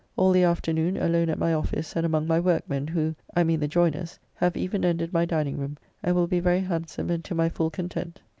All 0.17 0.31
the 0.31 0.41
afternoon 0.41 0.97
alone 0.97 1.29
at 1.29 1.37
my 1.37 1.53
office 1.53 1.95
and 1.95 2.03
among 2.07 2.25
my 2.25 2.39
workmen, 2.39 2.87
who 2.87 3.13
(I 3.35 3.43
mean 3.43 3.59
the 3.59 3.67
joyners) 3.67 4.17
have 4.33 4.57
even 4.57 4.83
ended 4.83 5.13
my 5.13 5.25
dining 5.25 5.59
room, 5.59 5.77
and 6.01 6.15
will 6.15 6.25
be 6.25 6.39
very 6.39 6.61
handsome 6.61 7.11
and 7.11 7.23
to 7.23 7.35
my 7.35 7.49
full 7.49 7.69
content. 7.69 8.19